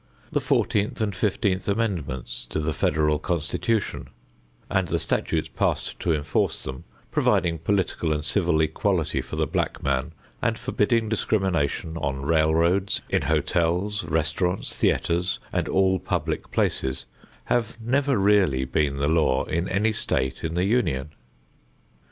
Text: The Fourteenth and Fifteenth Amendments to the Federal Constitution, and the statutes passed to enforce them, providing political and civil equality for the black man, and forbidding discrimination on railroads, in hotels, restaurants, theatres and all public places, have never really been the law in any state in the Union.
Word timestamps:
The 0.31 0.41
Fourteenth 0.41 0.99
and 0.99 1.15
Fifteenth 1.15 1.67
Amendments 1.67 2.47
to 2.47 2.59
the 2.59 2.73
Federal 2.73 3.19
Constitution, 3.19 4.07
and 4.67 4.87
the 4.87 4.97
statutes 4.97 5.49
passed 5.49 5.99
to 5.99 6.11
enforce 6.11 6.63
them, 6.63 6.85
providing 7.11 7.59
political 7.59 8.11
and 8.11 8.25
civil 8.25 8.61
equality 8.61 9.21
for 9.21 9.35
the 9.35 9.45
black 9.45 9.83
man, 9.83 10.09
and 10.41 10.57
forbidding 10.57 11.07
discrimination 11.07 11.97
on 11.97 12.23
railroads, 12.25 13.01
in 13.09 13.21
hotels, 13.21 14.03
restaurants, 14.05 14.75
theatres 14.75 15.37
and 15.53 15.67
all 15.69 15.99
public 15.99 16.49
places, 16.49 17.05
have 17.43 17.77
never 17.79 18.17
really 18.17 18.65
been 18.65 18.97
the 18.97 19.07
law 19.07 19.43
in 19.43 19.69
any 19.69 19.93
state 19.93 20.43
in 20.43 20.55
the 20.55 20.65
Union. 20.65 21.11